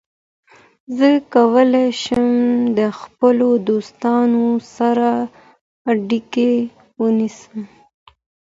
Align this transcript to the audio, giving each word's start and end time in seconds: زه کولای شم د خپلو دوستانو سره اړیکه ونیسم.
زه 0.97 1.09
کولای 1.33 1.89
شم 2.03 2.29
د 2.77 2.79
خپلو 2.99 3.49
دوستانو 3.69 4.45
سره 4.75 5.09
اړیکه 5.91 6.49
ونیسم. 7.01 7.59